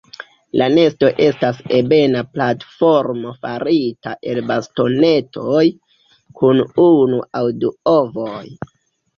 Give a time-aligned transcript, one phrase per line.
[0.59, 5.63] La nesto estas ebena platformo farita el bastonetoj,
[6.41, 8.45] kun unu aŭ du ovoj.